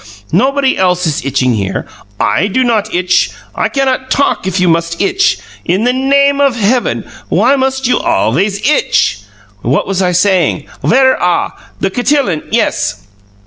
Nobody 0.31 0.79
else 0.79 1.05
is 1.05 1.23
itching 1.23 1.53
here! 1.53 1.85
I 2.19 2.47
do 2.47 2.63
not 2.63 2.91
itch! 2.91 3.29
I 3.53 3.69
cannot 3.69 4.09
talk 4.09 4.47
if 4.47 4.59
you 4.59 4.67
must 4.67 4.99
itch! 4.99 5.37
In 5.63 5.83
the 5.83 5.93
name 5.93 6.41
of 6.41 6.55
Heaven, 6.55 7.05
why 7.29 7.55
must 7.55 7.85
you 7.87 7.99
always 7.99 8.67
itch? 8.67 9.19
What 9.61 9.85
was 9.85 10.01
I 10.01 10.11
saying? 10.13 10.65
Where 10.81 11.21
ah! 11.21 11.55
the 11.79 11.91
cotillon 11.91 12.47
yes! 12.51 13.05